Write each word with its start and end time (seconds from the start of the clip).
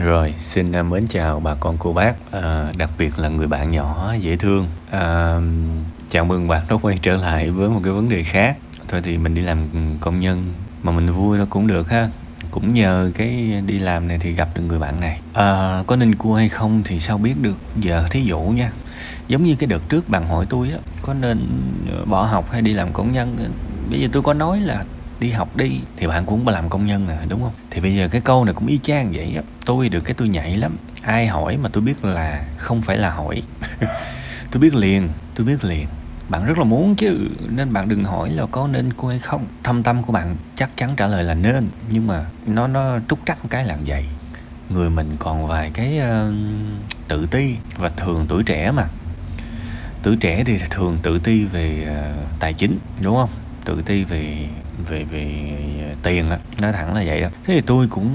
Rồi, 0.00 0.34
xin 0.38 0.72
à, 0.72 0.82
mến 0.82 1.06
chào 1.06 1.40
bà 1.40 1.54
con 1.54 1.76
cô 1.78 1.92
bác, 1.92 2.14
à, 2.30 2.72
đặc 2.76 2.90
biệt 2.98 3.18
là 3.18 3.28
người 3.28 3.46
bạn 3.46 3.70
nhỏ 3.70 4.14
dễ 4.20 4.36
thương. 4.36 4.68
À, 4.90 5.38
chào 6.10 6.24
mừng 6.24 6.48
bạn 6.48 6.62
đã 6.70 6.76
quay 6.82 6.98
trở 7.02 7.16
lại 7.16 7.50
với 7.50 7.68
một 7.68 7.80
cái 7.84 7.92
vấn 7.92 8.08
đề 8.08 8.22
khác. 8.22 8.56
Thôi 8.88 9.00
thì 9.04 9.18
mình 9.18 9.34
đi 9.34 9.42
làm 9.42 9.68
công 10.00 10.20
nhân 10.20 10.52
mà 10.82 10.92
mình 10.92 11.12
vui 11.12 11.38
nó 11.38 11.44
cũng 11.50 11.66
được 11.66 11.90
ha. 11.90 12.08
Cũng 12.50 12.74
nhờ 12.74 13.10
cái 13.14 13.62
đi 13.66 13.78
làm 13.78 14.08
này 14.08 14.18
thì 14.20 14.32
gặp 14.32 14.48
được 14.54 14.62
người 14.62 14.78
bạn 14.78 15.00
này. 15.00 15.20
À, 15.32 15.82
có 15.86 15.96
nên 15.96 16.14
cua 16.14 16.34
hay 16.34 16.48
không 16.48 16.82
thì 16.84 17.00
sao 17.00 17.18
biết 17.18 17.34
được. 17.42 17.56
Giờ 17.76 18.04
thí 18.10 18.22
dụ 18.22 18.38
nha, 18.38 18.72
giống 19.28 19.44
như 19.44 19.56
cái 19.56 19.66
đợt 19.66 19.88
trước 19.88 20.08
bạn 20.08 20.26
hỏi 20.26 20.46
tôi 20.48 20.70
á, 20.70 20.78
có 21.02 21.14
nên 21.14 21.48
ờ, 21.92 22.04
bỏ 22.04 22.22
học 22.22 22.50
hay 22.52 22.62
đi 22.62 22.72
làm 22.72 22.92
công 22.92 23.12
nhân. 23.12 23.52
Bây 23.90 24.00
giờ 24.00 24.08
tôi 24.12 24.22
có 24.22 24.34
nói 24.34 24.60
là 24.60 24.84
đi 25.20 25.30
học 25.30 25.56
đi 25.56 25.80
thì 25.96 26.06
bạn 26.06 26.26
cũng 26.26 26.48
làm 26.48 26.68
công 26.68 26.86
nhân 26.86 27.08
à 27.08 27.24
đúng 27.28 27.42
không? 27.42 27.52
Thì 27.70 27.80
bây 27.80 27.96
giờ 27.96 28.08
cái 28.08 28.20
câu 28.20 28.44
này 28.44 28.54
cũng 28.54 28.66
y 28.66 28.78
chang 28.78 29.12
vậy 29.12 29.32
á. 29.36 29.42
Tôi 29.64 29.88
được 29.88 30.00
cái 30.00 30.14
tôi 30.14 30.28
nhảy 30.28 30.56
lắm. 30.56 30.76
Ai 31.02 31.26
hỏi 31.26 31.56
mà 31.56 31.68
tôi 31.72 31.82
biết 31.82 32.04
là 32.04 32.44
không 32.56 32.82
phải 32.82 32.96
là 32.96 33.10
hỏi. 33.10 33.42
Tôi 34.50 34.60
biết 34.60 34.74
liền 34.74 35.08
tôi 35.34 35.46
biết 35.46 35.64
liền. 35.64 35.86
Bạn 36.28 36.44
rất 36.44 36.58
là 36.58 36.64
muốn 36.64 36.94
chứ 36.94 37.28
nên 37.48 37.72
bạn 37.72 37.88
đừng 37.88 38.04
hỏi 38.04 38.30
là 38.30 38.46
có 38.50 38.66
nên 38.66 38.92
cô 38.92 39.08
hay 39.08 39.18
không. 39.18 39.46
Thâm 39.62 39.82
tâm 39.82 40.02
của 40.02 40.12
bạn 40.12 40.36
chắc 40.54 40.70
chắn 40.76 40.90
trả 40.96 41.06
lời 41.06 41.24
là 41.24 41.34
nên 41.34 41.68
nhưng 41.90 42.06
mà 42.06 42.26
nó 42.46 42.66
nó 42.66 42.98
trúc 43.08 43.18
trắc 43.26 43.38
cái 43.50 43.64
làng 43.64 43.78
vậy. 43.86 44.04
Người 44.70 44.90
mình 44.90 45.08
còn 45.18 45.46
vài 45.46 45.70
cái 45.74 46.00
uh, 46.00 46.34
tự 47.08 47.26
ti 47.26 47.56
và 47.76 47.88
thường 47.88 48.26
tuổi 48.28 48.42
trẻ 48.42 48.70
mà. 48.70 48.88
Tuổi 50.02 50.16
trẻ 50.16 50.44
thì 50.44 50.58
thường 50.70 50.98
tự 51.02 51.18
ti 51.18 51.44
về 51.44 51.88
uh, 51.90 52.40
tài 52.40 52.54
chính 52.54 52.78
đúng 53.02 53.16
không? 53.16 53.30
Tự 53.64 53.82
ti 53.82 54.04
về 54.04 54.48
về 54.82 55.04
về 55.04 55.54
tiền 56.02 56.30
á. 56.30 56.38
Nói 56.60 56.72
thẳng 56.72 56.94
là 56.94 57.02
vậy 57.06 57.20
đó 57.20 57.28
thế 57.44 57.54
thì 57.54 57.60
tôi 57.60 57.86
cũng 57.86 58.10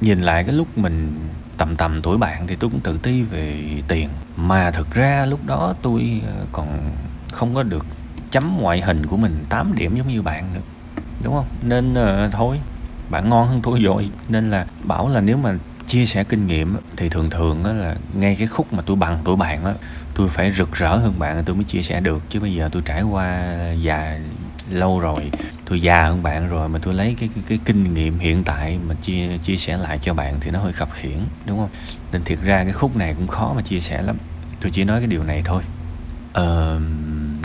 nhìn 0.00 0.20
lại 0.20 0.44
cái 0.44 0.54
lúc 0.54 0.78
mình 0.78 1.12
tầm 1.56 1.76
tầm 1.76 2.02
tuổi 2.02 2.18
bạn 2.18 2.46
thì 2.46 2.56
tôi 2.56 2.70
cũng 2.70 2.80
tự 2.80 2.98
ti 2.98 3.22
về 3.22 3.62
tiền. 3.88 4.08
Mà 4.36 4.70
thực 4.70 4.94
ra 4.94 5.26
lúc 5.26 5.46
đó 5.46 5.74
tôi 5.82 6.20
ờ, 6.26 6.46
còn 6.52 6.90
không 7.32 7.54
có 7.54 7.62
được 7.62 7.86
chấm 8.30 8.58
ngoại 8.60 8.80
hình 8.80 9.06
của 9.06 9.16
mình 9.16 9.44
8 9.48 9.74
điểm 9.74 9.96
giống 9.96 10.08
như 10.08 10.22
bạn 10.22 10.54
nữa 10.54 10.60
đúng 11.22 11.34
không? 11.34 11.46
Nên 11.62 11.92
uh, 11.92 12.32
thôi 12.32 12.60
bạn 13.10 13.28
ngon 13.28 13.48
hơn 13.48 13.60
tôi 13.62 13.80
rồi. 13.80 14.10
Nên 14.28 14.50
là 14.50 14.66
bảo 14.84 15.08
là 15.08 15.20
nếu 15.20 15.36
mà 15.36 15.54
chia 15.86 16.06
sẻ 16.06 16.24
kinh 16.24 16.46
nghiệm 16.46 16.76
thì 16.96 17.08
thường 17.08 17.30
thường 17.30 17.64
là 17.80 17.96
ngay 18.14 18.36
cái 18.38 18.46
khúc 18.46 18.72
mà 18.72 18.82
tôi 18.86 18.96
bằng 18.96 19.18
tuổi 19.24 19.36
bạn 19.36 19.64
á 19.64 19.74
tôi 20.14 20.28
phải 20.28 20.52
rực 20.52 20.72
rỡ 20.72 20.96
hơn 20.96 21.14
bạn 21.18 21.44
tôi 21.44 21.56
mới 21.56 21.64
chia 21.64 21.82
sẻ 21.82 22.00
được. 22.00 22.22
Chứ 22.28 22.40
bây 22.40 22.54
giờ 22.54 22.68
tôi 22.72 22.82
trải 22.84 23.02
qua 23.02 23.46
già 23.82 24.18
lâu 24.70 25.00
rồi 25.00 25.32
tôi 25.64 25.80
già 25.80 26.04
hơn 26.04 26.22
bạn 26.22 26.48
rồi 26.48 26.68
mà 26.68 26.78
tôi 26.82 26.94
lấy 26.94 27.16
cái 27.20 27.28
cái, 27.34 27.44
cái 27.48 27.58
kinh 27.64 27.94
nghiệm 27.94 28.18
hiện 28.18 28.44
tại 28.44 28.78
mà 28.88 28.94
chia 28.94 29.38
chia 29.44 29.56
sẻ 29.56 29.76
lại 29.76 29.98
cho 29.98 30.14
bạn 30.14 30.36
thì 30.40 30.50
nó 30.50 30.58
hơi 30.58 30.72
khập 30.72 30.92
khiển 30.92 31.18
đúng 31.46 31.58
không? 31.58 31.70
Nên 32.12 32.24
thiệt 32.24 32.38
ra 32.42 32.64
cái 32.64 32.72
khúc 32.72 32.96
này 32.96 33.14
cũng 33.14 33.26
khó 33.26 33.52
mà 33.56 33.62
chia 33.62 33.80
sẻ 33.80 34.02
lắm. 34.02 34.16
Tôi 34.60 34.70
chỉ 34.70 34.84
nói 34.84 35.00
cái 35.00 35.06
điều 35.06 35.24
này 35.24 35.42
thôi. 35.44 35.62
Ờ, 36.32 36.80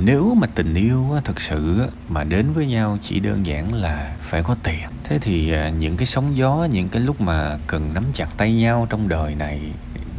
nếu 0.01 0.35
mà 0.35 0.47
tình 0.55 0.73
yêu 0.73 1.19
thật 1.23 1.41
sự 1.41 1.81
mà 2.09 2.23
đến 2.23 2.53
với 2.53 2.67
nhau 2.67 2.97
chỉ 3.01 3.19
đơn 3.19 3.45
giản 3.45 3.73
là 3.73 4.15
phải 4.21 4.43
có 4.43 4.55
tiền. 4.63 4.89
Thế 5.03 5.19
thì 5.21 5.53
à, 5.53 5.69
những 5.69 5.97
cái 5.97 6.05
sóng 6.05 6.37
gió 6.37 6.67
những 6.71 6.89
cái 6.89 7.01
lúc 7.01 7.21
mà 7.21 7.57
cần 7.67 7.93
nắm 7.93 8.03
chặt 8.13 8.27
tay 8.37 8.53
nhau 8.53 8.87
trong 8.89 9.07
đời 9.07 9.35
này 9.35 9.61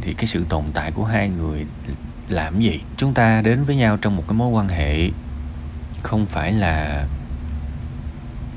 thì 0.01 0.13
cái 0.13 0.25
sự 0.25 0.45
tồn 0.49 0.63
tại 0.73 0.91
của 0.91 1.05
hai 1.05 1.29
người 1.29 1.65
làm 2.29 2.59
gì? 2.59 2.81
Chúng 2.97 3.13
ta 3.13 3.41
đến 3.41 3.63
với 3.63 3.75
nhau 3.75 3.97
trong 4.01 4.15
một 4.15 4.23
cái 4.27 4.35
mối 4.35 4.49
quan 4.49 4.67
hệ 4.67 5.09
không 6.05 6.25
phải 6.25 6.51
là 6.51 7.05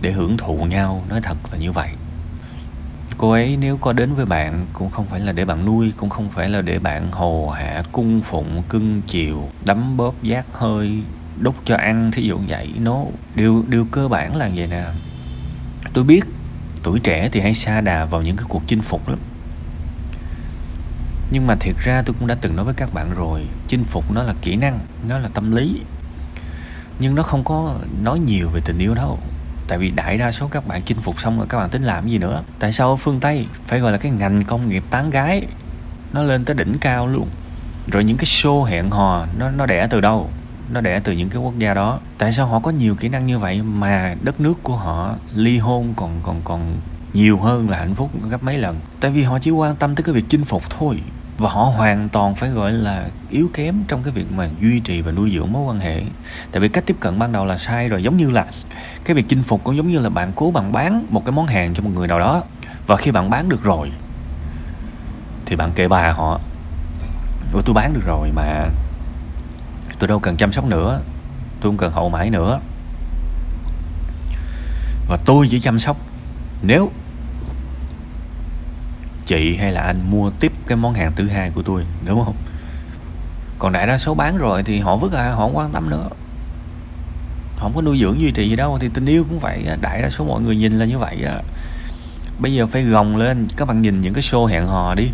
để 0.01 0.13
hưởng 0.13 0.37
thụ 0.37 0.57
nhau, 0.57 1.05
nói 1.09 1.21
thật 1.23 1.37
là 1.53 1.59
như 1.59 1.73
vậy. 1.73 1.89
Cô 3.19 3.31
ấy 3.31 3.57
nếu 3.61 3.77
có 3.77 3.93
đến 3.93 4.15
với 4.15 4.27
bạn 4.27 4.67
cũng 4.73 4.91
không 4.91 5.07
phải 5.07 5.21
là 5.21 5.33
để 5.33 5.45
bạn 5.45 5.65
nuôi, 5.65 5.93
cũng 5.97 6.11
không 6.11 6.29
phải 6.29 6.49
là 6.49 6.61
để 6.63 6.79
bạn 6.79 7.13
hồ 7.13 7.51
hạ 7.51 7.83
cung 7.93 8.21
phụng, 8.21 8.63
cưng 8.69 9.03
chiều, 9.07 9.49
đấm 9.65 9.97
bóp, 9.97 10.23
giác 10.23 10.47
hơi, 10.53 11.03
đút 11.41 11.55
cho 11.65 11.77
ăn, 11.77 12.11
thí 12.13 12.23
dụ 12.23 12.39
vậy. 12.49 12.73
Nó 12.79 12.95
no. 12.95 13.05
điều 13.35 13.65
điều 13.69 13.87
cơ 13.91 14.09
bản 14.09 14.37
là 14.37 14.51
vậy 14.55 14.67
nè. 14.67 14.85
Tôi 15.93 16.05
biết 16.05 16.25
tuổi 16.83 17.01
trẻ 17.01 17.29
thì 17.33 17.41
hay 17.41 17.55
xa 17.55 17.81
đà 17.81 18.05
vào 18.05 18.23
những 18.23 18.37
cái 18.37 18.47
cuộc 18.49 18.63
chinh 18.67 18.81
phục 18.81 19.09
lắm. 19.09 19.19
Nhưng 21.31 21.47
mà 21.47 21.55
thiệt 21.61 21.75
ra 21.79 22.03
tôi 22.07 22.17
cũng 22.19 22.29
đã 22.29 22.37
từng 22.41 22.57
nói 22.57 22.65
với 22.65 22.75
các 22.75 22.95
bạn 22.95 23.15
rồi, 23.15 23.43
chinh 23.69 23.85
phục 23.85 24.11
nó 24.11 24.23
là 24.23 24.35
kỹ 24.43 24.57
năng, 24.57 24.79
nó 25.09 25.19
là 25.19 25.29
tâm 25.35 25.53
lý 25.53 25.81
nhưng 26.99 27.15
nó 27.15 27.23
không 27.23 27.45
có 27.45 27.75
nói 28.03 28.19
nhiều 28.19 28.49
về 28.49 28.61
tình 28.65 28.79
yêu 28.79 28.95
đâu. 28.95 29.19
Tại 29.69 29.79
vì 29.79 29.91
đại 29.91 30.19
đa 30.19 30.33
số 30.33 30.49
các 30.49 30.67
bạn 30.67 30.83
chinh 30.83 30.99
phục 31.01 31.21
xong 31.21 31.39
rồi 31.39 31.47
các 31.49 31.59
bạn 31.59 31.71
tính 31.71 31.83
làm 31.83 32.09
gì 32.09 32.19
nữa? 32.19 32.43
Tại 32.59 32.73
sao 32.73 32.91
ở 32.91 32.97
phương 32.97 33.21
tây 33.21 33.47
phải 33.67 33.81
gọi 33.81 33.93
là 33.93 33.99
cái 33.99 34.13
ngành 34.13 34.43
công 34.43 34.69
nghiệp 34.69 34.85
tán 34.91 35.11
gái? 35.11 35.47
Nó 36.13 36.23
lên 36.23 36.45
tới 36.45 36.57
đỉnh 36.57 36.79
cao 36.81 37.07
luôn. 37.07 37.29
Rồi 37.93 38.05
những 38.05 38.17
cái 38.17 38.25
show 38.25 38.63
hẹn 38.63 38.91
hò, 38.91 39.27
nó 39.39 39.51
nó 39.51 39.67
đẻ 39.67 39.87
từ 39.91 40.01
đâu? 40.01 40.31
Nó 40.73 40.81
đẻ 40.81 41.01
từ 41.05 41.13
những 41.13 41.29
cái 41.29 41.43
quốc 41.43 41.59
gia 41.59 41.75
đó. 41.75 41.99
Tại 42.19 42.33
sao 42.33 42.47
họ 42.47 42.61
có 42.61 42.71
nhiều 42.71 42.95
kỹ 42.95 43.09
năng 43.09 43.27
như 43.27 43.39
vậy 43.39 43.63
mà 43.63 44.15
đất 44.23 44.41
nước 44.41 44.63
của 44.63 44.77
họ 44.77 45.15
ly 45.35 45.59
hôn 45.59 45.95
còn 45.97 46.21
còn 46.23 46.41
còn 46.45 46.77
nhiều 47.13 47.39
hơn 47.39 47.71
là 47.71 47.79
hạnh 47.79 47.95
phúc 47.95 48.11
gấp 48.31 48.43
mấy 48.43 48.59
lần? 48.59 48.81
Tại 49.01 49.11
vì 49.11 49.23
họ 49.23 49.39
chỉ 49.39 49.51
quan 49.51 49.77
tâm 49.77 49.95
tới 49.95 50.05
cái 50.05 50.15
việc 50.15 50.25
chinh 50.29 50.45
phục 50.45 50.71
thôi 50.71 51.03
và 51.39 51.51
họ 51.51 51.63
hoàn 51.63 52.09
toàn 52.09 52.35
phải, 52.35 52.51
gọi 52.51 52.73
là, 52.73 53.09
yếu 53.31 53.51
kém 53.55 53.85
trong 53.89 54.03
cái 54.03 54.13
việc 54.13 54.33
mà 54.33 54.49
duy 54.61 54.81
trì 54.81 55.01
và 55.01 55.13
nuôi 55.13 55.31
dưỡng 55.35 55.53
mối 55.53 55.63
quan 55.63 55.81
hệ. 55.81 56.03
Tại 56.53 56.61
vì 56.61 56.69
cách 56.69 56.87
tiếp 56.87 56.97
cận 57.01 57.19
ban 57.19 57.33
đầu 57.33 57.45
là 57.45 57.57
sai 57.57 57.89
rồi, 57.89 58.03
giống 58.03 58.17
như 58.17 58.31
là 58.31 58.47
cái 59.05 59.15
việc 59.15 59.25
chinh 59.29 59.43
phục 59.43 59.65
cũng 59.65 59.77
giống 59.77 59.91
như 59.91 59.99
là 59.99 60.09
bạn 60.09 60.33
cố 60.37 60.51
bạn 60.51 60.73
bán 60.73 61.07
một 61.11 61.25
cái 61.25 61.33
món 61.33 61.47
hàng 61.47 61.75
cho 61.75 61.83
một 61.83 61.91
người 61.95 62.09
nào 62.09 62.19
đó, 62.19 62.43
và 62.87 62.97
khi 62.97 63.11
bạn 63.11 63.31
bán 63.31 63.49
được 63.49 63.63
rồi, 63.63 63.93
thì 65.47 65.57
bạn 65.57 65.73
kệ 65.73 65.89
bà 65.89 66.13
họ, 66.13 66.41
Ủa, 67.53 67.63
tôi 67.63 67.75
bán 67.75 67.95
được 67.95 68.03
rồi 68.07 68.31
mà 68.35 68.69
Tôi 69.99 70.09
đâu 70.09 70.21
cần 70.21 70.37
chăm 70.37 70.53
sóc 70.53 70.65
nữa, 70.65 71.01
Tôi 71.61 71.71
không 71.71 71.77
cần 71.77 71.93
hậu 71.93 72.09
mãi 72.09 72.31
nữa. 72.31 72.61
Và 75.09 75.19
tôi 75.25 75.49
chỉ 75.51 75.61
chăm 75.61 75.79
sóc 75.79 75.97
Nếu 76.63 76.91
chị 79.29 79.57
hay 79.57 79.73
là 79.73 79.81
anh 79.81 80.11
mua 80.11 80.31
tiếp 80.31 80.53
cái 80.67 80.77
món 80.77 80.95
hàng 80.95 81.13
thứ 81.17 81.29
hai 81.29 81.51
của 81.51 81.63
tôi, 81.63 81.85
đúng 82.07 82.25
không? 82.25 82.37
Còn 83.59 83.73
đại 83.73 83.87
đa 83.87 83.99
số 83.99 84.15
bán 84.15 84.37
rồi 84.37 84.63
thì 84.63 84.81
họ 84.81 84.97
vứt 84.97 85.13
à 85.13 85.31
họ 85.31 85.37
không 85.37 85.57
quan 85.57 85.73
tâm 85.73 85.91
nữa. 85.91 86.09
Họ 87.57 87.63
không 87.63 87.73
có 87.75 87.83
nuôi 87.83 87.99
dưỡng 88.01 88.21
duy 88.21 88.31
trì 88.31 88.49
gì 88.49 88.57
đâu, 88.57 88.79
thì 88.81 88.89
tình 88.95 89.07
yêu 89.07 89.25
cũng 89.29 89.39
vậy 89.39 89.67
đại 89.81 90.03
đa 90.03 90.11
số 90.11 90.25
mọi 90.25 90.41
người 90.41 90.57
nhìn 90.57 90.79
là 90.79 90.85
như 90.85 90.99
vậy 90.99 91.25
á. 91.27 91.43
Bây 92.39 92.55
giờ 92.55 92.67
phải 92.67 92.83
gồng 92.83 93.17
lên, 93.17 93.49
các 93.57 93.69
bạn 93.69 93.83
nhìn 93.83 94.01
những 94.01 94.15
cái 94.15 94.23
show 94.23 94.47
hẹn 94.47 94.67
hò 94.67 94.95
đi. 94.95 95.09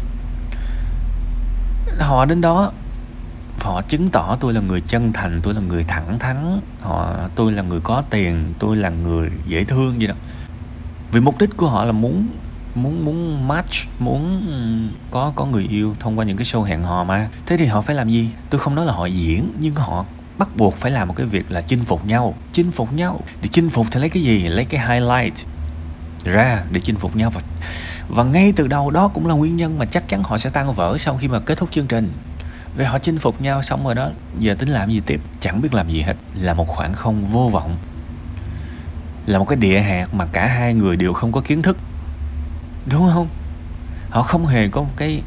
Họ 1.99 2.25
đến 2.25 2.41
đó, 2.41 2.73
họ 3.61 3.83
chứng 3.83 4.09
tỏ 4.09 4.37
tôi 4.41 4.53
là 4.53 4.61
người 4.61 4.81
chân 4.81 5.13
thành, 5.13 5.41
tôi 5.43 5.55
là 5.55 5.61
người 5.61 5.83
thẳng 5.83 6.19
thắn, 6.19 6.61
họ, 6.81 7.15
tôi 7.35 7.53
là 7.53 7.63
người 7.63 7.81
có 7.81 8.03
tiền, 8.11 8.55
tôi 8.59 8.77
là 8.77 8.89
người 8.89 9.31
dễ 9.47 9.65
thương 9.65 10.01
gì 10.01 10.07
đó. 10.07 10.15
Vì 11.13 11.21
mục 11.21 11.39
đích 11.39 11.57
của 11.57 11.69
họ 11.69 11.85
là 11.85 11.93
muốn 11.93 12.27
muốn 12.75 13.05
muốn 13.05 13.49
match, 13.49 13.73
muốn 13.99 14.43
có 15.11 15.33
có 15.37 15.47
người 15.47 15.67
yêu 15.71 15.97
thông 16.01 16.19
qua 16.19 16.25
những 16.25 16.37
cái 16.37 16.45
show 16.45 16.63
hẹn 16.63 16.83
hò 16.83 17.05
mà. 17.05 17.29
Thế 17.47 17.57
thì 17.57 17.67
họ 17.67 17.81
phải 17.81 17.97
làm 17.97 18.11
gì? 18.11 18.31
Tôi 18.51 18.61
không 18.61 18.75
nói 18.75 18.87
là 18.87 18.93
họ 18.93 19.07
diễn, 19.07 19.53
nhưng 19.61 19.75
họ 19.75 20.05
bắt 20.39 20.49
buộc 20.57 20.77
phải 20.77 20.91
làm 20.91 21.09
một 21.09 21.15
cái 21.17 21.27
việc 21.27 21.51
là 21.51 21.61
chinh 21.61 21.85
phục 21.85 22.07
nhau. 22.07 22.35
Chinh 22.53 22.71
phục 22.71 22.93
nhau. 22.93 23.21
Để 23.43 23.49
chinh 23.53 23.71
phục 23.71 23.87
thì 23.91 24.01
lấy 24.01 24.09
cái 24.09 24.23
gì? 24.23 24.49
Lấy 24.49 24.65
cái 24.65 24.81
highlight 24.89 25.35
ra 26.25 26.63
để 26.71 26.81
chinh 26.81 26.97
phục 26.97 27.17
nhau. 27.17 27.31
Và 27.31 27.41
và 28.09 28.25
ngay 28.25 28.53
từ 28.57 28.67
đầu 28.67 28.91
đó 28.91 29.09
cũng 29.09 29.27
là 29.27 29.35
nguyên 29.35 29.57
nhân 29.57 29.79
mà 29.79 29.87
chắc 29.87 30.09
chắn 30.09 30.23
họ 30.23 30.39
sẽ 30.39 30.51
tan 30.51 30.73
vỡ 30.73 30.99
sau 30.99 31.17
khi 31.17 31.29
mà 31.29 31.41
kết 31.41 31.59
thúc 31.59 31.69
chương 31.73 31.87
trình. 31.87 32.13
Vì 32.77 32.85
họ 32.85 32.99
chinh 32.99 33.19
phục 33.19 33.41
nhau 33.41 33.63
xong 33.63 33.85
rồi 33.85 33.95
đó, 33.95 34.11
giờ 34.39 34.57
tính 34.59 34.69
làm 34.69 34.91
gì 34.91 35.01
tiếp? 35.07 35.21
Chẳng 35.41 35.63
biết 35.63 35.75
làm 35.75 35.91
gì 35.91 36.03
hết. 36.03 36.15
Là 36.41 36.55
một 36.55 36.69
khoảng 36.69 36.93
không 36.93 37.27
vô 37.27 37.49
vọng. 37.53 37.77
Là 39.27 39.39
một 39.39 39.45
cái 39.45 39.57
địa 39.57 39.81
hạt 39.81 40.15
mà 40.15 40.27
cả 40.33 40.47
hai 40.47 40.75
người 40.75 40.97
đều 40.97 41.13
không 41.13 41.33
có 41.33 41.41
kiến 41.41 41.63
thức 41.63 41.77
đúng 42.87 43.11
không? 43.13 43.29
Họ 44.11 44.23
không 44.23 44.47
hề 44.47 44.69
có 44.69 44.81
một 44.81 44.93
cái 44.97 45.23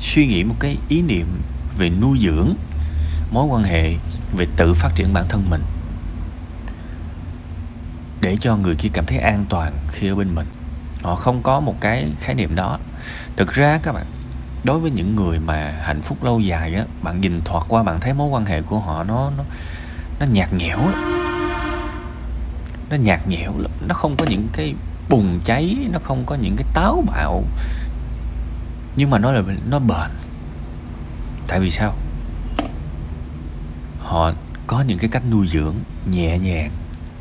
suy 0.00 0.26
nghĩ, 0.26 0.44
một 0.44 0.56
cái 0.60 0.76
ý 0.88 1.02
niệm 1.02 1.26
về 1.78 1.90
nuôi 1.90 2.18
dưỡng 2.18 2.54
mối 3.30 3.44
quan 3.44 3.64
hệ, 3.64 3.94
về 4.36 4.46
tự 4.56 4.74
phát 4.74 4.90
triển 4.94 5.12
bản 5.12 5.24
thân 5.28 5.50
mình 5.50 5.62
để 8.20 8.36
cho 8.40 8.56
người 8.56 8.74
kia 8.74 8.88
cảm 8.92 9.06
thấy 9.06 9.18
an 9.18 9.44
toàn 9.48 9.72
khi 9.90 10.08
ở 10.08 10.14
bên 10.14 10.34
mình. 10.34 10.46
Họ 11.02 11.14
không 11.14 11.42
có 11.42 11.60
một 11.60 11.74
cái 11.80 12.10
khái 12.20 12.34
niệm 12.34 12.54
đó. 12.54 12.78
Thực 13.36 13.52
ra 13.52 13.78
các 13.82 13.92
bạn, 13.92 14.06
đối 14.64 14.78
với 14.78 14.90
những 14.90 15.16
người 15.16 15.38
mà 15.38 15.74
hạnh 15.82 16.02
phúc 16.02 16.24
lâu 16.24 16.40
dài 16.40 16.74
á, 16.74 16.84
bạn 17.02 17.20
nhìn 17.20 17.40
thoạt 17.44 17.64
qua 17.68 17.82
bạn 17.82 18.00
thấy 18.00 18.12
mối 18.12 18.28
quan 18.28 18.46
hệ 18.46 18.62
của 18.62 18.78
họ 18.78 19.04
nó 19.04 19.30
nó 19.36 19.44
nó 20.20 20.26
nhạt 20.26 20.52
nhẽo 20.52 20.78
nó 22.90 22.96
nhạt 22.96 23.28
nhẽo 23.28 23.52
lắm. 23.58 23.70
Nó 23.88 23.94
không 23.94 24.16
có 24.16 24.24
những 24.28 24.48
cái 24.52 24.74
bùng 25.08 25.40
cháy 25.44 25.76
nó 25.90 25.98
không 25.98 26.22
có 26.26 26.34
những 26.34 26.56
cái 26.56 26.66
táo 26.74 27.04
bạo. 27.06 27.44
Nhưng 28.96 29.10
mà 29.10 29.18
nó 29.18 29.32
là 29.32 29.42
nó 29.70 29.78
bền. 29.78 30.10
Tại 31.46 31.60
vì 31.60 31.70
sao? 31.70 31.94
Họ 33.98 34.32
có 34.66 34.80
những 34.80 34.98
cái 34.98 35.10
cách 35.10 35.22
nuôi 35.30 35.46
dưỡng 35.46 35.74
nhẹ 36.10 36.38
nhàng 36.38 36.70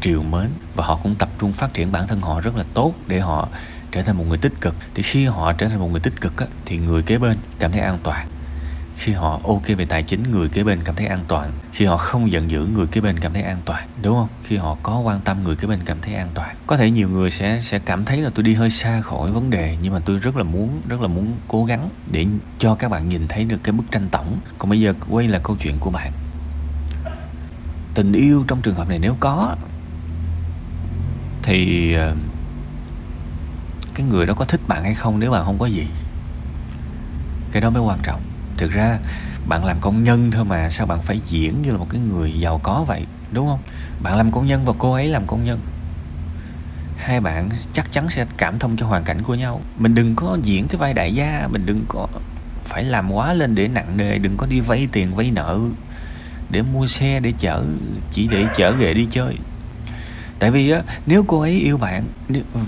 triều 0.01 0.23
mến 0.23 0.49
và 0.75 0.85
họ 0.85 0.99
cũng 1.03 1.15
tập 1.15 1.29
trung 1.39 1.53
phát 1.53 1.73
triển 1.73 1.91
bản 1.91 2.07
thân 2.07 2.21
họ 2.21 2.41
rất 2.41 2.55
là 2.55 2.63
tốt 2.73 2.93
để 3.07 3.19
họ 3.19 3.47
trở 3.91 4.01
thành 4.01 4.17
một 4.17 4.23
người 4.27 4.38
tích 4.38 4.53
cực. 4.61 4.75
Thì 4.93 5.03
khi 5.03 5.25
họ 5.25 5.53
trở 5.53 5.67
thành 5.67 5.79
một 5.79 5.88
người 5.91 5.99
tích 5.99 6.21
cực 6.21 6.38
á, 6.38 6.45
thì 6.65 6.77
người 6.77 7.01
kế 7.01 7.17
bên 7.17 7.38
cảm 7.59 7.71
thấy 7.71 7.81
an 7.81 7.99
toàn 8.03 8.27
khi 8.97 9.13
họ 9.13 9.39
ok 9.44 9.68
về 9.77 9.86
tài 9.86 10.03
chính, 10.03 10.24
người 10.31 10.50
kế 10.50 10.63
bên 10.63 10.80
cảm 10.83 10.95
thấy 10.95 11.07
an 11.07 11.19
toàn. 11.27 11.51
Khi 11.71 11.86
họ 11.86 11.97
không 11.97 12.31
giận 12.31 12.51
dữ, 12.51 12.68
người 12.74 12.88
kế 12.88 13.01
bên 13.01 13.19
cảm 13.19 13.33
thấy 13.33 13.44
an 13.44 13.57
toàn, 13.65 13.88
đúng 14.01 14.15
không? 14.15 14.27
Khi 14.44 14.57
họ 14.57 14.77
có 14.83 15.00
quan 15.00 15.21
tâm, 15.21 15.44
người 15.44 15.56
kế 15.56 15.68
bên 15.68 15.80
cảm 15.86 15.97
thấy 16.01 16.15
an 16.15 16.30
toàn. 16.33 16.56
Có 16.68 16.77
thể 16.77 16.92
nhiều 16.92 17.09
người 17.09 17.30
sẽ 17.30 17.59
sẽ 17.62 17.80
cảm 17.80 18.06
thấy 18.06 18.21
là 18.21 18.30
tôi 18.36 18.44
đi 18.44 18.53
hơi 18.53 18.69
xa 18.69 19.01
khỏi 19.01 19.31
vấn 19.31 19.50
đề, 19.50 19.77
nhưng 19.81 19.94
mà 19.94 20.00
tôi 20.06 20.18
rất 20.18 20.38
là 20.38 20.44
muốn, 20.44 20.81
rất 20.89 21.01
là 21.01 21.07
muốn 21.07 21.33
cố 21.47 21.65
gắng 21.65 21.89
để 22.12 22.25
cho 22.59 22.75
các 22.75 22.89
bạn 22.89 23.09
nhìn 23.09 23.27
thấy 23.27 23.44
được 23.44 23.57
cái 23.63 23.74
bức 23.74 23.92
tranh 23.92 24.09
tổng. 24.12 24.39
Còn 24.57 24.69
bây 24.69 24.80
giờ 24.80 24.94
quay 25.09 25.27
là 25.27 25.39
câu 25.44 25.56
chuyện 25.59 25.75
của 25.80 25.89
bạn. 25.89 26.12
Tình 27.94 28.13
yêu 28.13 28.45
trong 28.48 28.62
trường 28.62 28.75
hợp 28.75 28.89
này 28.89 29.00
nếu 29.00 29.15
có, 29.19 29.56
thì 31.44 31.94
ờ, 31.94 32.15
cái 33.94 34.06
người 34.07 34.25
đó 34.25 34.33
có 34.33 34.45
thích 34.45 34.62
bạn 34.68 34.83
hay 34.83 34.94
không 34.94 35.19
nếu 35.19 35.31
bạn 35.31 35.45
không 35.45 35.59
có 35.59 35.65
gì? 35.65 35.88
Cái 37.51 37.62
đó 37.62 37.69
mới 37.69 37.81
quan 37.81 38.00
trọng 38.03 38.21
thực 38.57 38.71
ra, 38.71 38.99
bạn 39.47 39.65
làm 39.65 39.77
công 39.81 40.03
nhân 40.03 40.31
thôi 40.31 40.45
mà, 40.45 40.69
sao 40.69 40.87
bạn 40.87 41.01
phải 41.01 41.19
diễn 41.25 41.61
như 41.61 41.71
là 41.71 41.77
một 41.77 41.87
cái 41.89 42.01
người 42.01 42.39
giàu 42.39 42.59
có 42.63 42.83
vậy, 42.87 43.05
đúng 43.31 43.47
không? 43.47 43.59
Bạn 44.03 44.17
làm 44.17 44.31
công 44.31 44.47
nhân 44.47 44.65
và 44.65 44.73
cô 44.77 44.93
ấy 44.93 45.07
làm 45.07 45.27
công 45.27 45.45
nhân. 45.45 45.59
Hai 46.97 47.19
bạn 47.19 47.49
chắc 47.73 47.91
chắn 47.91 48.09
sẽ 48.09 48.25
cảm 48.37 48.59
thông 48.59 48.77
cho 48.77 48.85
hoàn 48.85 49.03
cảnh 49.03 49.23
của 49.23 49.35
nhau. 49.35 49.61
Mình 49.77 49.95
đừng 49.95 50.15
có 50.15 50.37
diễn 50.43 50.67
cái 50.67 50.77
vai 50.77 50.93
đại 50.93 51.13
gia, 51.13 51.47
mình 51.51 51.65
đừng 51.65 51.85
có 51.87 52.07
phải 52.63 52.83
làm 52.83 53.11
quá 53.11 53.33
lên 53.33 53.55
để 53.55 53.67
nặng 53.67 53.97
nề, 53.97 54.17
đừng 54.17 54.37
có 54.37 54.45
đi 54.45 54.59
vay 54.59 54.87
tiền, 54.91 55.15
vay 55.15 55.31
nợ, 55.31 55.59
để 56.49 56.61
mua 56.61 56.85
xe, 56.85 57.19
để 57.19 57.33
chở, 57.39 57.63
chỉ 58.11 58.27
để 58.27 58.45
chở 58.55 58.71
ghệ 58.71 58.93
đi 58.93 59.07
chơi. 59.09 59.37
Tại 60.39 60.51
vì 60.51 60.69
á, 60.69 60.81
nếu 61.05 61.23
cô 61.27 61.39
ấy 61.41 61.51
yêu 61.51 61.77
bạn 61.77 62.03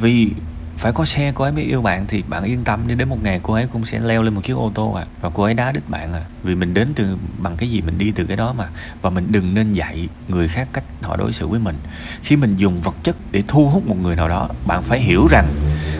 vì 0.01 0.31
phải 0.77 0.91
có 0.91 1.05
xe, 1.05 1.31
cô 1.35 1.43
ấy 1.43 1.51
mới 1.51 1.63
yêu 1.63 1.81
bạn 1.81 2.05
thì 2.07 2.23
bạn 2.27 2.43
yên 2.43 2.63
tâm. 2.63 2.87
Đi 2.87 2.95
đến 2.95 3.09
một 3.09 3.23
ngày 3.23 3.39
cô 3.43 3.53
ấy 3.53 3.67
cũng 3.67 3.85
sẽ 3.85 3.99
leo 3.99 4.23
lên 4.23 4.33
một 4.33 4.41
chiếc 4.43 4.53
ô 4.53 4.71
tô 4.75 4.93
à 4.93 5.05
và 5.21 5.29
cô 5.29 5.43
ấy 5.43 5.53
đá 5.53 5.71
đít 5.71 5.89
bạn 5.89 6.13
à. 6.13 6.25
Vì 6.43 6.55
mình 6.55 6.73
đến 6.73 6.93
từ, 6.95 7.17
bằng 7.37 7.57
cái 7.57 7.69
gì 7.69 7.81
mình 7.81 7.97
đi 7.97 8.11
từ 8.11 8.25
cái 8.25 8.37
đó 8.37 8.53
mà. 8.53 8.67
Và 9.01 9.09
mình 9.09 9.27
đừng 9.31 9.53
nên 9.53 9.73
dạy 9.73 10.09
người 10.27 10.47
khác 10.47 10.67
cách 10.73 10.83
họ 11.01 11.15
đối 11.15 11.33
xử 11.33 11.47
với 11.47 11.59
mình. 11.59 11.75
Khi 12.21 12.35
mình 12.35 12.55
dùng 12.55 12.79
vật 12.79 12.95
chất 13.03 13.15
để 13.31 13.43
thu 13.47 13.69
hút 13.69 13.87
một 13.87 13.97
người 14.01 14.15
nào 14.15 14.29
đó, 14.29 14.49
bạn 14.67 14.83
phải 14.83 14.99
hiểu 14.99 15.27
rằng 15.27 15.47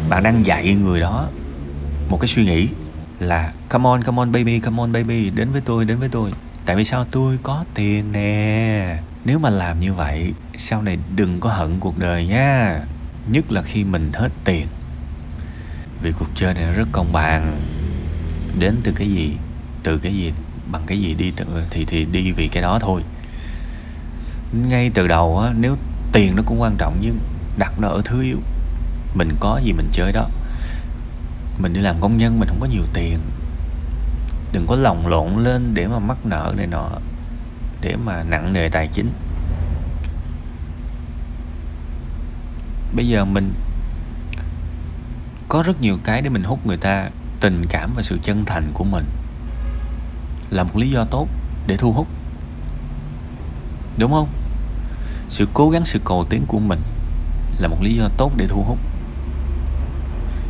bạn 0.10 0.24
đang 0.24 0.46
dạy 0.46 0.76
người 0.76 1.00
đó 1.00 1.28
một 2.10 2.18
cái 2.22 2.28
suy 2.28 2.46
nghĩ 2.46 2.68
là, 3.20 3.54
come 3.70 3.90
on 3.90 4.04
come 4.04 4.18
on, 4.18 4.32
baby, 4.32 4.60
come 4.60 4.78
on, 4.80 4.94
baby, 4.94 5.30
đến 5.30 5.52
với 5.52 5.62
tôi, 5.62 5.86
đến 5.86 6.00
với 6.00 6.10
tôi. 6.10 6.32
Tại 6.66 6.76
vì 6.76 6.84
sao? 6.84 7.06
Tôi 7.12 7.40
có 7.44 7.66
tiền 7.74 8.12
nè. 8.12 8.98
Nếu 9.26 9.40
mà 9.40 9.50
làm 9.50 9.80
như 9.80 9.94
vậy, 9.94 10.34
sau 10.58 10.82
này 10.82 10.98
đừng 11.16 11.40
có 11.40 11.50
hận 11.50 11.80
cuộc 11.80 11.98
đời 11.98 12.26
nha 12.28 12.82
nhất 13.32 13.52
là 13.52 13.62
khi 13.62 13.84
mình 13.84 14.12
hết 14.14 14.30
tiền. 14.46 14.68
Vì 16.02 16.12
cuộc 16.12 16.28
chơi 16.36 16.54
này 16.54 16.72
rất 16.72 16.88
công 16.92 17.14
bằng. 17.14 17.62
Đến 18.60 18.76
từ 18.84 18.92
cái 18.96 19.08
gì? 19.08 19.38
Từ 19.84 19.98
cái 19.98 20.14
gì? 20.14 20.34
Bằng 20.72 20.84
cái 20.88 21.00
gì 21.00 21.14
đi 21.14 21.32
từ, 21.32 21.46
thì 21.70 21.86
thì 21.86 22.06
đi 22.06 22.32
vì 22.32 22.48
cái 22.48 22.64
đó 22.64 22.80
thôi. 22.80 23.02
Ngay 24.68 24.92
từ 24.94 25.08
đầu 25.08 25.40
á 25.40 25.54
nếu 25.60 25.78
tiền 26.12 26.36
nó 26.36 26.44
cũng 26.46 26.62
quan 26.62 26.76
trọng 26.78 26.98
nhưng 27.02 27.20
đặt 27.58 27.80
nó 27.80 27.88
ở 27.88 28.02
thứ 28.06 28.24
yếu. 28.24 28.38
Mình 29.14 29.30
có 29.40 29.62
gì 29.64 29.74
mình 29.74 29.90
chơi 29.92 30.12
đó. 30.12 30.30
Mình 31.60 31.74
đi 31.74 31.82
làm 31.82 31.96
công 32.02 32.18
nhân 32.18 32.40
mình 32.40 32.50
không 32.50 32.60
có 32.60 32.68
nhiều 32.68 32.84
tiền. 32.94 33.18
Đừng 34.54 34.68
có 34.68 34.76
lồng 34.76 35.08
lộn 35.08 35.44
lên 35.44 35.74
để 35.74 35.88
mà 35.88 36.00
mắc 36.00 36.18
nợ 36.26 36.54
này 36.58 36.68
nọ 36.68 36.90
để 37.82 37.96
mà 37.96 38.24
nặng 38.24 38.54
nề 38.54 38.70
tài 38.70 38.90
chính. 38.94 39.10
Bây 42.98 43.08
giờ 43.08 43.26
mình 43.26 43.54
có 45.48 45.64
rất 45.64 45.82
nhiều 45.82 45.98
cái 46.04 46.22
để 46.22 46.30
mình 46.30 46.44
hút 46.44 46.68
người 46.68 46.78
ta 46.78 47.10
tình 47.40 47.66
cảm 47.70 47.94
và 47.96 48.02
sự 48.02 48.20
chân 48.24 48.46
thành 48.46 48.72
của 48.74 48.84
mình. 48.84 49.06
Là 50.50 50.64
một 50.64 50.78
lý 50.78 50.90
do 50.90 51.06
tốt 51.06 51.28
để 51.68 51.78
thu 51.78 51.92
hút. 51.92 52.08
Đúng 53.98 54.12
không? 54.12 54.28
Sự 55.30 55.48
cố 55.54 55.70
gắng, 55.70 55.86
sự 55.86 56.00
cầu 56.06 56.26
tiến 56.30 56.44
của 56.48 56.60
mình 56.60 56.80
là 57.60 57.68
một 57.68 57.78
lý 57.82 57.96
do 57.96 58.10
tốt 58.18 58.32
để 58.38 58.48
thu 58.48 58.64
hút. 58.64 58.78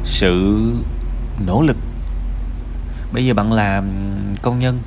Sự 0.04 0.74
nỗ 1.46 1.62
lực. 1.62 1.78
Bây 3.14 3.26
giờ 3.26 3.34
bạn 3.34 3.54
làm 3.54 3.86
công 4.42 4.60
nhân, 4.60 4.80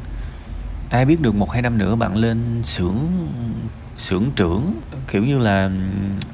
ai 0.91 1.05
biết 1.05 1.21
được 1.21 1.35
một 1.35 1.51
hai 1.51 1.62
năm 1.62 1.79
nữa 1.79 1.97
bạn 1.97 2.17
lên 2.17 2.61
xưởng 2.65 2.99
xưởng 4.00 4.31
trưởng, 4.37 4.81
kiểu 5.11 5.25
như 5.25 5.38
là 5.38 5.70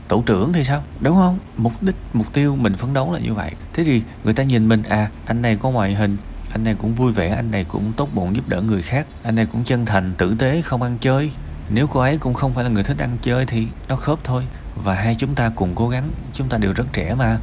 tổ 0.09 0.23
trưởng 0.27 0.53
thì 0.53 0.65
sao? 0.65 0.83
Đúng 1.01 1.17
không? 1.17 1.39
Mục 1.57 1.73
đích, 1.81 1.97
mục 2.13 2.33
tiêu 2.33 2.57
mình 2.57 2.75
phấn 2.75 2.95
đấu 2.95 3.13
là 3.13 3.19
như 3.19 3.35
vậy. 3.35 3.53
Thế 3.73 3.85
thì 3.85 4.03
người 4.25 4.35
ta 4.35 4.43
nhìn 4.43 4.69
mình 4.69 4.83
à 4.83 5.11
anh 5.27 5.43
này 5.43 5.57
có 5.57 5.71
ngoại 5.71 5.95
hình, 5.95 6.17
anh 6.53 6.65
này 6.65 6.75
cũng 6.75 6.95
vui 6.95 7.13
vẻ, 7.13 7.29
anh 7.29 7.51
này 7.51 7.65
cũng 7.65 7.93
tốt 7.97 8.09
bụng 8.15 8.37
giúp 8.37 8.49
đỡ 8.49 8.61
người 8.61 8.83
khác, 8.83 9.07
anh 9.23 9.35
này 9.35 9.47
cũng 9.47 9.65
chân 9.65 9.87
thành, 9.87 10.15
tử 10.19 10.35
tế, 10.39 10.63
không 10.63 10.83
ăn 10.83 10.99
chơi. 11.01 11.31
Nếu 11.71 11.87
cô 11.87 12.01
ấy 12.01 12.19
cũng 12.19 12.35
không 12.35 12.55
phải 12.55 12.65
là 12.65 12.71
người 12.71 12.85
thích 12.85 12.99
ăn 12.99 13.17
chơi 13.23 13.47
thì 13.47 13.67
nó 13.89 13.97
khớp 13.97 14.19
thôi. 14.25 14.45
Và 14.85 14.95
hai 14.95 15.15
chúng 15.15 15.35
ta 15.35 15.51
cùng 15.57 15.73
cố 15.75 15.89
gắng, 15.89 16.11
chúng 16.35 16.49
ta 16.49 16.59
đều 16.59 16.73
rất 16.73 16.85
trẻ 16.93 17.15
mà. 17.15 17.39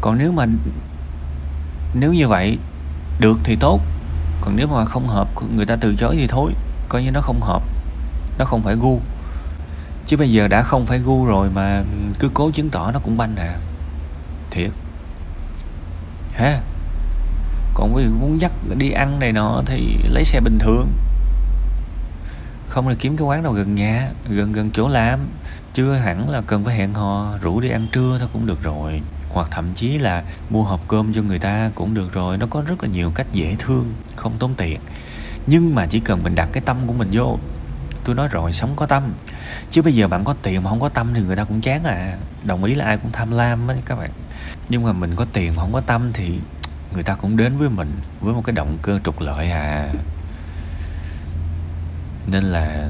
Còn 0.00 0.18
nếu 0.18 0.32
mà, 0.32 0.46
nếu 1.94 2.12
như 2.12 2.28
vậy, 2.28 2.58
được 3.20 3.38
thì 3.44 3.56
tốt. 3.60 3.80
Còn 4.40 4.56
nếu 4.56 4.66
mà 4.66 4.84
không 4.84 5.08
hợp, 5.08 5.28
người 5.56 5.66
ta 5.66 5.76
từ 5.76 5.94
chối 5.98 6.16
thì 6.18 6.26
thôi 6.26 6.52
coi 6.88 7.02
như 7.02 7.10
nó 7.10 7.20
không 7.20 7.40
hợp. 7.40 7.62
Nó 8.38 8.44
không 8.44 8.62
phải 8.62 8.74
gu. 8.74 9.00
Chứ 10.06 10.16
bây 10.16 10.30
giờ 10.30 10.48
đã 10.48 10.62
không 10.62 10.86
phải 10.86 10.98
gu 10.98 11.26
rồi 11.26 11.50
mà 11.50 11.84
cứ 12.18 12.30
cố 12.34 12.50
chứng 12.50 12.70
tỏ 12.70 12.90
nó 12.92 12.98
cũng 12.98 13.16
banh 13.16 13.36
à. 13.36 13.56
Thiệt. 14.50 14.70
Ha 16.32 16.60
còn 17.74 17.94
quý 17.94 18.04
vị 18.04 18.10
muốn 18.20 18.40
dắt 18.40 18.52
đi 18.76 18.90
ăn 18.90 19.18
này 19.18 19.32
nọ 19.32 19.62
thì 19.66 19.98
lấy 20.08 20.24
xe 20.24 20.40
bình 20.40 20.58
thường. 20.58 20.88
Không 22.68 22.88
là 22.88 22.94
kiếm 22.98 23.16
cái 23.16 23.26
quán 23.26 23.42
nào 23.42 23.52
gần 23.52 23.74
nhà, 23.74 24.10
gần 24.28 24.52
gần 24.52 24.70
chỗ 24.70 24.88
làm. 24.88 25.20
Chưa 25.74 25.94
hẳn 25.94 26.30
là 26.30 26.42
cần 26.46 26.64
phải 26.64 26.76
hẹn 26.76 26.94
hò, 26.94 27.38
rủ 27.42 27.60
đi 27.60 27.68
ăn 27.68 27.86
trưa 27.92 28.18
nó 28.20 28.26
cũng 28.32 28.46
được 28.46 28.62
rồi. 28.62 29.02
Hoặc 29.32 29.48
thậm 29.50 29.74
chí 29.74 29.98
là 29.98 30.22
mua 30.50 30.62
hộp 30.62 30.80
cơm 30.88 31.14
cho 31.14 31.22
người 31.22 31.38
ta 31.38 31.70
cũng 31.74 31.94
được 31.94 32.12
rồi. 32.12 32.38
Nó 32.38 32.46
có 32.50 32.62
rất 32.66 32.82
là 32.82 32.88
nhiều 32.88 33.12
cách 33.14 33.26
dễ 33.32 33.56
thương, 33.58 33.94
không 34.16 34.32
tốn 34.38 34.54
tiền 34.54 34.80
nhưng 35.46 35.74
mà 35.74 35.86
chỉ 35.86 36.00
cần 36.00 36.22
mình 36.22 36.34
đặt 36.34 36.48
cái 36.52 36.62
tâm 36.66 36.76
của 36.86 36.92
mình 36.92 37.08
vô. 37.12 37.38
Tôi 38.04 38.14
nói 38.14 38.28
rồi, 38.30 38.52
sống 38.52 38.72
có 38.76 38.86
tâm. 38.86 39.12
Chứ 39.70 39.82
bây 39.82 39.94
giờ 39.94 40.08
bạn 40.08 40.24
có 40.24 40.34
tiền 40.42 40.62
mà 40.62 40.70
không 40.70 40.80
có 40.80 40.88
tâm 40.88 41.14
thì 41.14 41.22
người 41.22 41.36
ta 41.36 41.44
cũng 41.44 41.60
chán 41.60 41.84
à. 41.84 42.16
Đồng 42.44 42.64
ý 42.64 42.74
là 42.74 42.84
ai 42.84 42.98
cũng 42.98 43.12
tham 43.12 43.30
lam 43.30 43.68
á 43.68 43.74
các 43.86 43.98
bạn. 43.98 44.10
Nhưng 44.68 44.82
mà 44.82 44.92
mình 44.92 45.12
có 45.16 45.26
tiền 45.32 45.52
mà 45.56 45.62
không 45.62 45.72
có 45.72 45.80
tâm 45.80 46.10
thì 46.12 46.38
người 46.94 47.02
ta 47.02 47.14
cũng 47.14 47.36
đến 47.36 47.58
với 47.58 47.68
mình 47.68 47.92
với 48.20 48.34
một 48.34 48.42
cái 48.44 48.52
động 48.52 48.78
cơ 48.82 49.00
trục 49.04 49.20
lợi 49.20 49.50
à. 49.50 49.88
Nên 52.26 52.44
là 52.44 52.88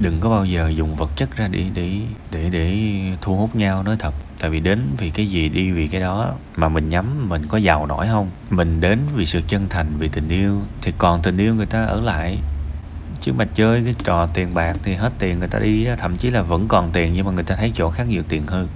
đừng 0.00 0.20
có 0.20 0.30
bao 0.30 0.44
giờ 0.44 0.68
dùng 0.76 0.94
vật 0.94 1.10
chất 1.16 1.36
ra 1.36 1.48
để 1.48 1.66
để 1.74 2.00
để 2.30 2.50
để 2.50 2.90
thu 3.20 3.36
hút 3.36 3.56
nhau, 3.56 3.82
nói 3.82 3.96
thật 3.98 4.14
tại 4.42 4.50
vì 4.50 4.60
đến 4.60 4.80
vì 4.98 5.10
cái 5.10 5.26
gì 5.26 5.48
đi 5.48 5.70
vì 5.70 5.88
cái 5.88 6.00
đó 6.00 6.32
mà 6.56 6.68
mình 6.68 6.88
nhắm, 6.88 7.28
mình 7.28 7.46
có 7.48 7.58
giàu 7.58 7.86
nổi 7.86 8.06
không? 8.10 8.30
Mình 8.50 8.80
đến 8.80 8.98
vì 9.14 9.26
sự 9.26 9.40
chân 9.48 9.66
thành, 9.68 9.86
vì 9.98 10.08
tình 10.08 10.28
yêu. 10.28 10.60
Thì 10.82 10.92
còn 10.98 11.22
tình 11.22 11.36
yêu 11.36 11.54
người 11.54 11.66
ta 11.66 11.84
ở 11.84 12.00
lại. 12.00 12.38
Chứ 13.20 13.32
mà 13.32 13.44
chơi 13.54 13.82
cái 13.84 13.94
trò 14.04 14.26
tiền 14.26 14.54
bạc 14.54 14.76
thì 14.82 14.94
hết 14.94 15.12
tiền 15.18 15.38
người 15.38 15.48
ta 15.48 15.58
đi 15.58 15.86
thậm 15.98 16.16
chí 16.16 16.30
là 16.30 16.42
vẫn 16.42 16.68
còn 16.68 16.90
tiền 16.92 17.12
nhưng 17.14 17.26
mà 17.26 17.32
người 17.32 17.44
ta 17.44 17.56
thấy 17.56 17.72
chỗ 17.74 17.90
khác 17.90 18.08
nhiều 18.08 18.22
tiền 18.28 18.46
hơn. 18.46 18.68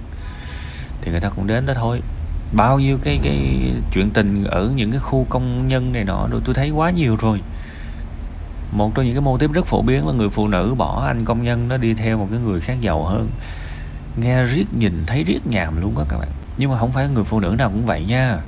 Thì 1.01 1.11
người 1.11 1.19
ta 1.19 1.29
cũng 1.29 1.47
đến 1.47 1.65
đó 1.65 1.73
thôi. 1.73 2.01
Bao 2.51 2.79
nhiêu 2.79 2.97
cái 3.03 3.19
cái 3.23 3.37
chuyện 3.93 4.09
tình 4.09 4.43
ở 4.43 4.71
những 4.75 4.91
cái 4.91 4.99
khu 4.99 5.25
công 5.29 5.67
nhân 5.67 5.93
này 5.93 6.03
nọ 6.03 6.27
tôi 6.45 6.55
thấy 6.55 6.69
quá 6.69 6.91
nhiều 6.91 7.15
rồi. 7.15 7.41
Một 8.71 8.95
trong 8.95 9.05
những 9.05 9.13
cái 9.13 9.21
mô 9.21 9.37
tiếp 9.37 9.51
rất 9.53 9.65
phổ 9.65 9.81
biến 9.81 10.07
là 10.07 10.13
người 10.13 10.29
phụ 10.29 10.47
nữ 10.47 10.73
bỏ 10.77 11.05
anh 11.07 11.25
công 11.25 11.43
nhân 11.43 11.67
nó 11.67 11.77
đi 11.77 11.93
theo 11.93 12.17
một 12.17 12.27
cái 12.31 12.39
người 12.39 12.59
khác 12.59 12.77
giàu 12.81 13.03
hơn 13.03 13.29
nghe 14.17 14.43
riết 14.43 14.65
nhìn 14.73 15.03
thấy 15.07 15.23
riết 15.23 15.47
nhàm 15.47 15.81
luôn 15.81 15.97
á 15.97 16.03
các 16.09 16.17
bạn. 16.17 16.29
Nhưng 16.57 16.71
mà 16.71 16.79
không 16.79 16.91
phải 16.91 17.07
người 17.07 17.23
phụ 17.23 17.39
nữ 17.39 17.55
nào 17.57 17.69
cũng 17.69 17.85
vậy 17.85 18.05
nha. 18.05 18.39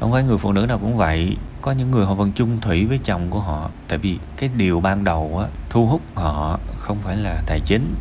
Không 0.00 0.12
phải 0.12 0.22
người 0.22 0.38
phụ 0.38 0.52
nữ 0.52 0.66
nào 0.66 0.78
cũng 0.78 0.96
vậy. 0.96 1.36
Có 1.62 1.72
những 1.72 1.90
người 1.90 2.06
họ 2.06 2.14
vẫn 2.14 2.32
chung 2.32 2.60
thủy 2.60 2.86
với 2.86 2.98
chồng 2.98 3.30
của 3.30 3.40
họ. 3.40 3.70
Tại 3.88 3.98
vì 3.98 4.18
cái 4.36 4.50
điều 4.56 4.80
ban 4.80 5.04
đầu 5.04 5.38
á, 5.42 5.48
thu 5.70 5.86
hút 5.86 6.00
họ 6.14 6.58
không 6.76 6.98
phải 7.04 7.16
là 7.16 7.42
tài 7.46 7.60
chính. 7.60 7.94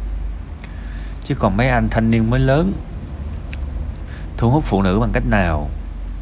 Chứ 1.24 1.36
còn 1.36 1.58
mấy 1.58 1.70
anh 1.70 1.88
thanh 1.92 2.12
niên 2.12 2.30
mới 2.30 2.40
lớn, 2.40 2.74
thu 4.38 4.50
hút 4.50 4.64
phụ 4.64 4.82
nữ 4.82 5.00
bằng 5.00 5.12
cách 5.14 5.24
nào? 5.26 5.70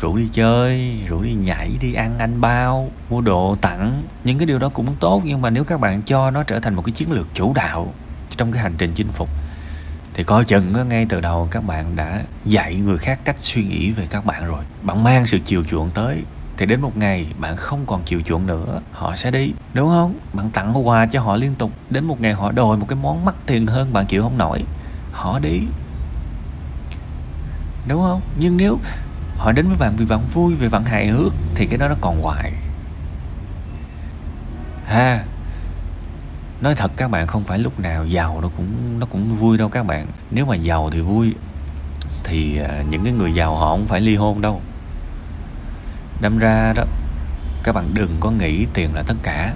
Rủ 0.02 0.18
đi 0.18 0.28
chơi, 0.34 1.00
rủ 1.08 1.22
đi 1.22 1.34
nhảy, 1.34 1.72
đi 1.82 1.94
ăn 1.94 2.20
anh 2.20 2.42
bao, 2.42 2.90
mua 3.10 3.22
đồ 3.22 3.56
tặng. 3.62 4.04
Những 4.24 4.38
cái 4.38 4.46
điều 4.46 4.60
đó 4.60 4.70
cũng 4.70 4.96
tốt, 5.00 5.22
nhưng 5.26 5.42
mà 5.42 5.50
nếu 5.50 5.64
các 5.64 5.80
bạn 5.80 6.02
cho 6.02 6.32
nó 6.32 6.44
trở 6.44 6.60
thành 6.60 6.76
một 6.76 6.82
cái 6.82 6.92
chiến 6.92 7.12
lược 7.12 7.28
chủ 7.34 7.54
đạo 7.54 7.94
trong 8.38 8.52
cái 8.52 8.64
hành 8.64 8.74
trình 8.78 8.92
chinh 8.96 9.12
phục 9.12 9.30
thì 10.18 10.24
coi 10.24 10.46
chừng 10.46 10.90
ngay 10.90 11.06
từ 11.10 11.22
đầu 11.22 11.48
các 11.52 11.64
bạn 11.64 11.96
đã 11.96 12.22
dạy 12.46 12.76
người 12.76 12.98
khác 12.98 13.20
cách 13.24 13.36
suy 13.40 13.64
nghĩ 13.64 13.92
về 13.92 14.08
các 14.10 14.26
bạn 14.26 14.46
rồi. 14.46 14.64
Bạn 14.82 15.04
mang 15.04 15.28
sự 15.28 15.40
chiều 15.46 15.64
chuộng 15.64 15.90
tới, 15.90 16.24
thì 16.58 16.66
đến 16.66 16.82
một 16.82 16.98
ngày 16.98 17.28
bạn 17.40 17.56
không 17.56 17.86
còn 17.86 18.02
chiều 18.06 18.22
chuộng 18.22 18.48
nữa, 18.48 18.82
họ 18.92 19.16
sẽ 19.16 19.32
đi, 19.32 19.54
đúng 19.74 19.90
không? 19.90 20.16
Bạn 20.34 20.50
tặng 20.50 20.88
quà 20.88 21.06
cho 21.06 21.22
họ 21.22 21.36
liên 21.36 21.56
tục, 21.56 21.72
đến 21.90 22.06
một 22.06 22.22
ngày 22.22 22.34
họ 22.34 22.52
đòi 22.52 22.78
một 22.78 22.86
cái 22.90 23.00
món 23.02 23.26
mắc 23.26 23.36
tiền 23.46 23.68
hơn 23.68 23.94
bạn 23.94 24.06
chịu 24.06 24.24
không 24.24 24.38
nổi, 24.38 24.64
họ 25.12 25.40
đi. 25.40 25.60
Đúng 27.88 28.02
không? 28.02 28.22
Nhưng 28.40 28.58
nếu 28.58 28.80
họ 29.38 29.52
đến 29.52 29.68
với 29.68 29.78
bạn 29.78 29.94
vì 29.98 30.06
bạn 30.06 30.26
vui, 30.34 30.56
vì 30.56 30.70
bạn 30.70 30.84
hài 30.84 31.08
hước, 31.08 31.34
thì 31.56 31.66
cái 31.66 31.78
đó 31.78 31.88
nó 31.88 31.96
còn 32.02 32.22
hoài. 32.22 32.54
Ha 34.86 35.24
nói 36.62 36.76
thật, 36.76 36.92
các 36.98 37.12
bạn 37.12 37.28
không 37.28 37.44
phải 37.44 37.60
lúc 37.60 37.80
nào 37.80 38.06
giàu 38.06 38.40
nó 38.42 38.50
cũng 38.58 39.00
nó 39.00 39.06
cũng 39.06 39.36
vui 39.36 39.58
đâu 39.58 39.70
các 39.70 39.86
bạn. 39.86 40.08
Nếu 40.32 40.46
mà 40.46 40.56
giàu 40.56 40.90
thì 40.90 41.02
vui, 41.02 41.34
thì 42.24 42.58
à, 42.58 42.84
những 42.90 43.04
cái 43.04 43.14
người 43.14 43.34
giàu 43.34 43.56
họ 43.56 43.72
không 43.72 43.86
phải 43.88 44.02
ly 44.02 44.16
hôn 44.16 44.42
đâu. 44.42 44.62
Đâm 46.22 46.38
ra 46.38 46.74
đó, 46.76 46.84
các 47.64 47.76
bạn 47.76 47.90
đừng 47.94 48.18
có 48.20 48.32
nghĩ 48.32 48.66
tiền 48.74 48.90
là 48.94 49.04
tất 49.08 49.16
cả. 49.24 49.54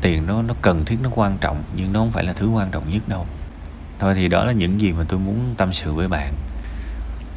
Tiền 0.00 0.26
nó 0.26 0.42
nó 0.42 0.54
cần 0.62 0.84
thiết, 0.84 0.96
nó 1.02 1.10
quan 1.14 1.38
trọng, 1.40 1.62
nhưng 1.76 1.92
nó 1.92 2.00
không 2.00 2.10
phải 2.10 2.24
là 2.24 2.32
thứ 2.32 2.48
quan 2.48 2.70
trọng 2.70 2.90
nhất 2.90 3.08
đâu. 3.08 3.26
Thôi 3.98 4.14
thì 4.14 4.28
đó 4.28 4.44
là 4.44 4.52
những 4.52 4.80
gì 4.80 4.92
mà 4.92 5.04
tôi 5.08 5.20
muốn 5.20 5.54
tâm 5.56 5.72
sự 5.72 5.92
với 5.92 6.08
bạn 6.08 6.34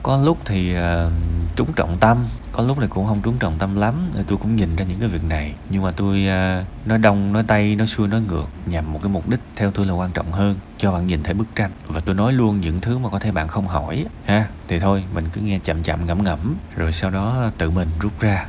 có 0.03 0.17
lúc 0.17 0.37
thì 0.45 0.75
uh, 0.75 1.11
trúng 1.55 1.73
trọng 1.73 1.97
tâm 1.99 2.25
có 2.51 2.63
lúc 2.63 2.79
này 2.79 2.87
cũng 2.87 3.07
không 3.07 3.21
trúng 3.23 3.37
trọng 3.39 3.57
tâm 3.59 3.75
lắm 3.75 4.11
tôi 4.27 4.37
cũng 4.37 4.55
nhìn 4.55 4.75
ra 4.75 4.85
những 4.85 4.99
cái 4.99 5.09
việc 5.09 5.23
này. 5.23 5.53
Nhưng 5.69 5.83
mà 5.83 5.91
tôi 5.91 6.27
uh, 6.27 6.87
nói 6.87 6.97
đông 6.97 7.33
nói 7.33 7.43
tây 7.47 7.75
nói 7.75 7.87
xuôi 7.87 8.07
nói 8.07 8.21
ngược 8.21 8.47
nhằm 8.65 8.93
một 8.93 8.99
cái 9.03 9.11
mục 9.11 9.29
đích 9.29 9.39
theo 9.55 9.71
tôi 9.71 9.85
là 9.85 9.93
quan 9.93 10.11
trọng 10.11 10.31
hơn 10.31 10.55
cho 10.77 10.91
bạn 10.91 11.07
nhìn 11.07 11.23
thấy 11.23 11.33
bức 11.33 11.47
tranh. 11.55 11.71
Và 11.87 11.99
tôi 11.99 12.15
nói 12.15 12.33
luôn 12.33 12.61
những 12.61 12.81
thứ 12.81 12.97
mà 12.97 13.09
có 13.09 13.19
thể 13.19 13.31
bạn 13.31 13.47
không 13.47 13.67
hỏi 13.67 14.05
ha? 14.25 14.47
Thì 14.67 14.79
thôi 14.79 15.03
mình 15.13 15.25
cứ 15.33 15.41
nghe 15.41 15.59
chậm 15.59 15.83
chậm 15.83 16.05
ngẫm 16.05 16.23
ngẫm 16.23 16.55
rồi 16.75 16.91
sau 16.91 17.09
đó 17.09 17.51
tự 17.57 17.69
mình 17.69 17.87
rút 17.99 18.19
ra 18.19 18.45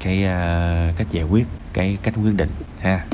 cái 0.00 0.18
uh, 0.18 0.96
cách 0.96 1.10
giải 1.10 1.24
quyết 1.24 1.46
cái 1.72 1.98
cách 2.02 2.14
quyết 2.24 2.34
định 2.36 2.50
ha? 2.80 3.04